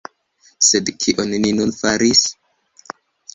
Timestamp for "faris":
1.81-2.25